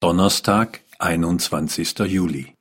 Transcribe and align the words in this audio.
Donnerstag, 0.00 0.82
einundzwanzigster 1.00 2.06
Juli. 2.06 2.54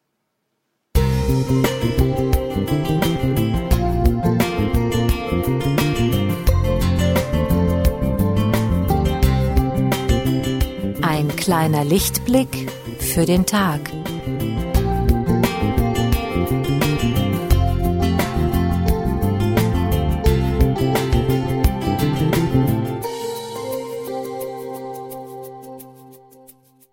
Ein 11.04 11.28
kleiner 11.36 11.86
Lichtblick 11.86 12.71
für 12.97 13.28
den 13.28 13.46
Tag. 13.46 13.81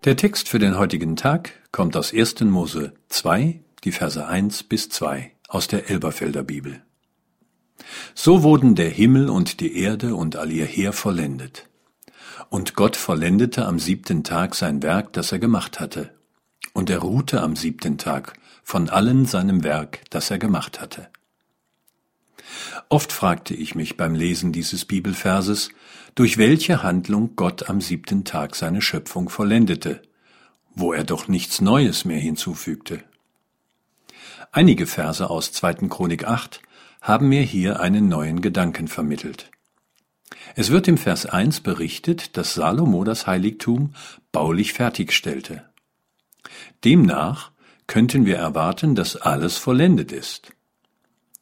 Der 0.05 0.15
Text 0.15 0.49
für 0.49 0.59
den 0.59 0.77
heutigen 0.77 1.15
Tag 1.15 1.53
kommt 1.71 1.97
aus 1.97 2.13
1. 2.13 2.41
Mose 2.41 2.93
2, 3.09 3.59
die 3.83 3.91
Verse 3.91 4.23
1 4.23 4.61
bis 4.61 4.87
2 4.89 5.31
aus 5.47 5.67
der 5.67 5.89
Elberfelder 5.89 6.43
Bibel. 6.43 6.83
So 8.13 8.43
wurden 8.43 8.75
der 8.75 8.91
Himmel 8.91 9.29
und 9.29 9.61
die 9.61 9.75
Erde 9.79 10.13
und 10.13 10.35
all 10.35 10.51
ihr 10.51 10.67
Heer 10.67 10.93
vollendet. 10.93 11.67
Und 12.51 12.75
Gott 12.75 12.95
vollendete 12.95 13.65
am 13.65 13.79
siebten 13.79 14.23
Tag 14.23 14.53
sein 14.53 14.83
Werk, 14.83 15.11
das 15.13 15.31
er 15.31 15.39
gemacht 15.39 15.79
hatte. 15.79 16.11
Und 16.73 16.91
er 16.91 16.99
ruhte 16.99 17.41
am 17.41 17.55
siebten 17.55 17.97
Tag 17.97 18.33
von 18.61 18.89
allen 18.89 19.25
seinem 19.25 19.63
Werk, 19.63 20.01
das 20.11 20.29
er 20.29 20.37
gemacht 20.37 20.79
hatte. 20.79 21.09
Oft 22.89 23.11
fragte 23.11 23.53
ich 23.53 23.75
mich 23.75 23.97
beim 23.97 24.15
Lesen 24.15 24.51
dieses 24.51 24.85
Bibelverses, 24.85 25.69
durch 26.15 26.37
welche 26.37 26.83
Handlung 26.83 27.35
Gott 27.35 27.69
am 27.69 27.81
siebten 27.81 28.23
Tag 28.23 28.55
seine 28.55 28.81
Schöpfung 28.81 29.29
vollendete, 29.29 30.01
wo 30.73 30.93
er 30.93 31.03
doch 31.03 31.27
nichts 31.27 31.61
Neues 31.61 32.05
mehr 32.05 32.19
hinzufügte. 32.19 33.03
Einige 34.51 34.87
Verse 34.87 35.29
aus 35.29 35.51
2. 35.51 35.89
Chronik 35.89 36.25
8 36.25 36.61
haben 37.01 37.29
mir 37.29 37.41
hier 37.41 37.79
einen 37.79 38.07
neuen 38.07 38.41
Gedanken 38.41 38.87
vermittelt. 38.87 39.51
Es 40.55 40.71
wird 40.71 40.87
im 40.87 40.97
Vers 40.97 41.25
1 41.25 41.61
berichtet, 41.61 42.37
dass 42.37 42.53
Salomo 42.53 43.03
das 43.03 43.27
Heiligtum 43.27 43.93
baulich 44.31 44.73
fertigstellte. 44.73 45.69
Demnach 46.83 47.51
könnten 47.87 48.25
wir 48.25 48.37
erwarten, 48.37 48.95
dass 48.95 49.15
alles 49.15 49.57
vollendet 49.57 50.11
ist. 50.11 50.51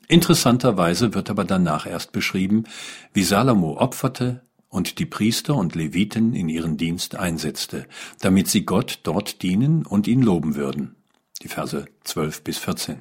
Interessanterweise 0.08 1.14
wird 1.14 1.30
aber 1.30 1.46
danach 1.46 1.86
erst 1.86 2.12
beschrieben, 2.12 2.66
wie 3.14 3.24
Salomo 3.24 3.78
opferte 3.78 4.42
und 4.70 5.00
die 5.00 5.06
Priester 5.06 5.56
und 5.56 5.76
Leviten 5.76 6.34
in 6.34 6.50
ihren 6.50 6.78
Dienst 6.78 7.16
einsetzte, 7.16 7.86
damit 8.20 8.48
sie 8.48 8.66
Gott 8.66 9.00
dort 9.04 9.42
dienen 9.44 9.86
und 9.86 10.08
ihn 10.08 10.22
loben 10.22 10.56
würden. 10.56 10.96
Die 11.42 11.48
Verse 11.48 11.86
12 12.04 12.44
bis 12.44 12.58
14. 12.58 13.00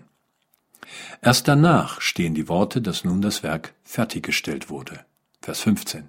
Erst 1.22 1.48
danach 1.48 2.00
stehen 2.00 2.34
die 2.34 2.48
Worte, 2.48 2.82
dass 2.82 3.04
nun 3.04 3.22
das 3.22 3.42
Werk 3.42 3.74
fertiggestellt 3.84 4.68
wurde. 4.68 5.00
Vers 5.40 5.60
15. 5.60 6.08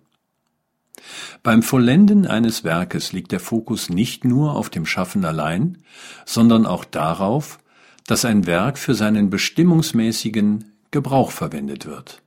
Beim 1.42 1.64
Vollenden 1.64 2.28
eines 2.28 2.64
Werkes 2.64 3.14
liegt 3.14 3.32
der 3.32 3.40
Fokus 3.40 3.90
nicht 3.90 4.26
nur 4.26 4.56
auf 4.56 4.70
dem 4.70 4.86
Schaffen 4.86 5.26
allein, 5.26 5.80
sondern 6.26 6.66
auch 6.66 6.86
darauf, 6.86 7.60
dass 8.06 8.26
ein 8.26 8.46
Werk 8.46 8.78
für 8.78 8.96
seinen 8.96 9.30
bestimmungsmäßigen 9.30 10.73
Gebrauch 10.94 11.32
verwendet 11.32 11.86
wird. 11.86 12.22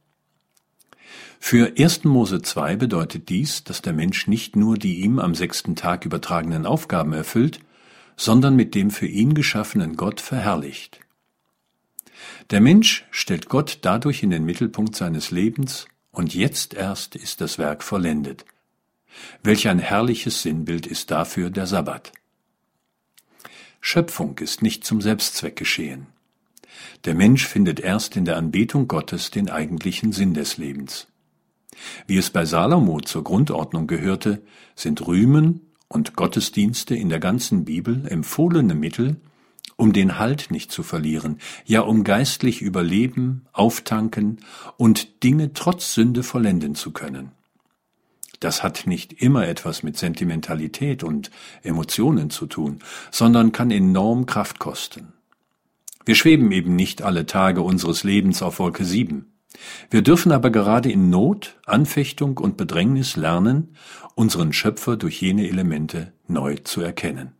Für 1.39 1.72
1. 1.78 2.05
Mose 2.05 2.42
2 2.42 2.77
bedeutet 2.77 3.28
dies, 3.28 3.64
dass 3.64 3.81
der 3.81 3.92
Mensch 3.92 4.27
nicht 4.27 4.56
nur 4.56 4.77
die 4.77 5.00
ihm 5.00 5.19
am 5.19 5.34
sechsten 5.34 5.77
Tag 5.77 6.05
übertragenen 6.05 6.67
Aufgaben 6.67 7.12
erfüllt, 7.12 7.61
sondern 8.17 8.56
mit 8.56 8.75
dem 8.75 8.91
für 8.91 9.06
ihn 9.06 9.34
geschaffenen 9.34 9.97
Gott 9.97 10.20
verherrlicht. 10.20 11.00
Der 12.50 12.61
Mensch 12.61 13.05
stellt 13.11 13.48
Gott 13.48 13.78
dadurch 13.83 14.22
in 14.22 14.31
den 14.31 14.44
Mittelpunkt 14.44 14.97
seines 14.97 15.31
Lebens 15.31 15.87
und 16.10 16.34
jetzt 16.34 16.75
erst 16.75 17.15
ist 17.15 17.41
das 17.41 17.59
Werk 17.59 17.83
vollendet. 17.83 18.44
Welch 19.43 19.69
ein 19.69 19.78
herrliches 19.78 20.43
Sinnbild 20.43 20.87
ist 20.87 21.10
dafür 21.10 21.50
der 21.50 21.66
Sabbat. 21.66 22.12
Schöpfung 23.81 24.38
ist 24.38 24.62
nicht 24.62 24.84
zum 24.84 25.00
Selbstzweck 25.00 25.54
geschehen. 25.54 26.09
Der 27.04 27.14
Mensch 27.14 27.47
findet 27.47 27.81
erst 27.81 28.16
in 28.16 28.25
der 28.25 28.37
Anbetung 28.37 28.88
Gottes 28.88 29.31
den 29.31 29.50
eigentlichen 29.50 30.12
Sinn 30.12 30.34
des 30.34 30.56
Lebens. 30.56 31.09
Wie 32.06 32.16
es 32.16 32.31
bei 32.31 32.44
Salomo 32.44 33.00
zur 33.00 33.25
Grundordnung 33.25 33.87
gehörte, 33.87 34.42
sind 34.75 35.06
Rühmen 35.06 35.60
und 35.88 36.16
Gottesdienste 36.16 36.94
in 36.94 37.09
der 37.09 37.20
ganzen 37.20 37.65
Bibel 37.65 38.06
empfohlene 38.09 38.75
Mittel, 38.75 39.16
um 39.76 39.92
den 39.92 40.19
Halt 40.19 40.50
nicht 40.50 40.72
zu 40.72 40.82
verlieren, 40.82 41.38
ja 41.65 41.81
um 41.82 42.03
geistlich 42.03 42.62
überleben, 42.62 43.47
auftanken 43.53 44.38
und 44.76 45.22
Dinge 45.22 45.53
trotz 45.53 45.92
Sünde 45.92 46.22
vollenden 46.22 46.75
zu 46.75 46.92
können. 46.92 47.32
Das 48.41 48.62
hat 48.62 48.86
nicht 48.86 49.15
immer 49.15 49.47
etwas 49.48 49.82
mit 49.82 49.97
Sentimentalität 49.97 51.03
und 51.03 51.31
Emotionen 51.62 52.31
zu 52.31 52.47
tun, 52.47 52.81
sondern 53.10 53.53
kann 53.53 53.70
enorm 53.70 54.26
Kraft 54.26 54.59
kosten. 54.59 55.12
Wir 56.06 56.15
schweben 56.15 56.53
eben 56.53 56.77
nicht 56.77 57.03
alle 57.03 57.27
Tage 57.27 57.62
unseres 57.62 58.05
Lebens 58.05 58.41
auf 58.41 58.61
Wolke 58.61 58.84
sieben. 58.84 59.33
Wir 59.91 60.03
dürfen 60.03 60.31
aber 60.31 60.50
gerade 60.50 60.91
in 60.91 61.11
Not, 61.11 61.59
Anfechtung 61.67 62.39
und 62.39 62.56
Bedrängnis 62.56 63.17
lernen, 63.17 63.75
unseren 64.15 64.53
Schöpfer 64.53 64.97
durch 64.97 65.21
jene 65.21 65.49
Elemente 65.49 66.12
neu 66.28 66.56
zu 66.56 66.81
erkennen. 66.81 67.33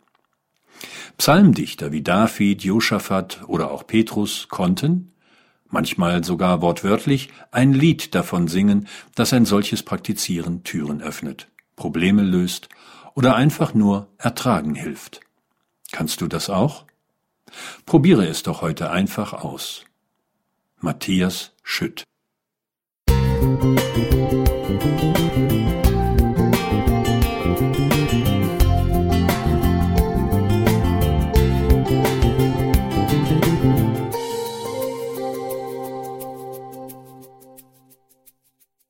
Psalmdichter 1.16 1.93
wie 1.93 2.03
David, 2.03 2.65
Josaphat 2.65 3.44
oder 3.47 3.71
auch 3.71 3.87
Petrus 3.87 4.49
konnten, 4.49 5.12
manchmal 5.69 6.25
sogar 6.25 6.60
wortwörtlich, 6.60 7.31
ein 7.53 7.72
Lied 7.72 8.16
davon 8.16 8.49
singen, 8.49 8.88
dass 9.15 9.32
ein 9.32 9.44
solches 9.44 9.84
Praktizieren 9.84 10.65
Türen 10.65 11.00
öffnet, 11.00 11.49
Probleme 11.76 12.22
löst 12.22 12.69
oder 13.15 13.37
einfach 13.37 13.75
nur 13.75 14.09
ertragen 14.19 14.75
hilft. 14.75 15.21
Kannst 15.93 16.21
du 16.21 16.26
das 16.26 16.50
auch? 16.50 16.84
Probiere 17.84 18.26
es 18.26 18.42
doch 18.42 18.62
heute 18.62 18.90
einfach 18.90 19.32
aus. 19.32 19.84
Matthias 20.78 21.52
Schütt 21.62 22.04
Musik 23.08 24.16